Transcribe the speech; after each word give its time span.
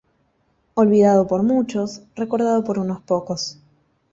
Olvidado 0.73 1.27
por 1.27 1.43
muchos, 1.43 2.01
recordado 2.15 2.63
por 2.63 2.79
unos 2.79 3.01
pocos. 3.03 3.59